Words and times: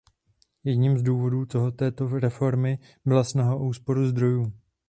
Jedním 0.63 0.97
z 0.97 1.01
důvodů 1.03 1.45
této 1.75 2.07
reformy 2.07 2.79
byla 3.05 3.23
snaha 3.23 3.55
o 3.55 3.67
úsporu 3.67 4.07
zdrojů. 4.07 4.53